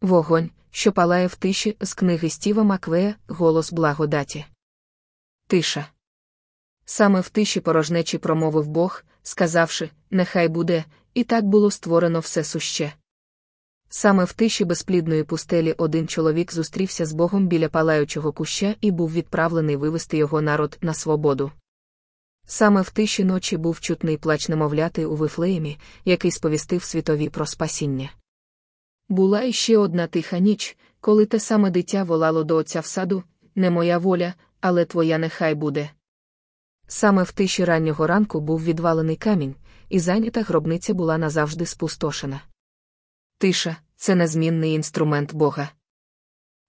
[0.00, 4.46] Вогонь, що палає в тиші з книги Стіва Маквея Голос благодаті.
[5.46, 5.86] Тиша.
[6.84, 10.84] Саме в тиші порожнечі промовив Бог, сказавши, нехай буде,
[11.14, 12.92] і так було створено все суще.
[13.88, 19.12] Саме в тиші безплідної пустелі один чоловік зустрівся з Богом біля палаючого куща і був
[19.12, 21.52] відправлений вивести його народ на свободу.
[22.46, 28.10] Саме в тиші ночі був чутний плач немовляти у Вифлеємі, який сповістив світові про спасіння.
[29.10, 33.22] Була іще одна тиха ніч, коли те саме дитя волало до отця в саду
[33.54, 35.90] не моя воля, але твоя нехай буде.
[36.86, 39.54] Саме в тиші раннього ранку був відвалений камінь,
[39.88, 42.40] і зайнята гробниця була назавжди спустошена.
[43.38, 45.70] Тиша це незмінний інструмент Бога.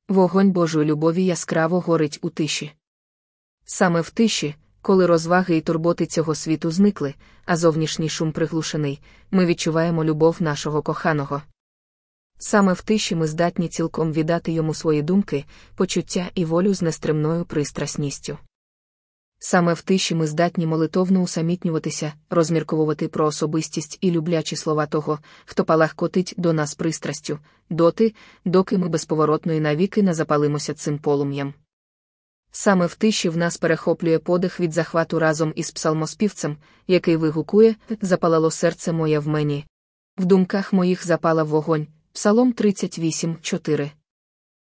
[0.09, 2.71] Вогонь Божої любові яскраво горить у тиші.
[3.66, 7.13] Саме в тиші, коли розваги і турботи цього світу зникли,
[7.45, 11.41] а зовнішній шум приглушений, ми відчуваємо любов нашого коханого.
[12.44, 15.45] Саме в тиші ми здатні цілком віддати йому свої думки,
[15.76, 18.38] почуття і волю з нестримною пристрасністю.
[19.39, 25.66] Саме в тиші ми здатні молитовно усамітнюватися, розмірковувати про особистість і люблячі слова того, хто
[25.66, 27.39] палахкотить до нас пристрастю,
[27.70, 28.14] доти,
[28.45, 31.53] доки ми безповоротно і навіки не запалимося цим полум'ям.
[32.52, 38.52] Саме в тиші в нас перехоплює подих від захвату разом із псалмоспівцем, який вигукує Запалало
[38.52, 39.66] серце моє в мені.
[40.17, 43.94] В думках моїх запала вогонь, Псалом 38, 4.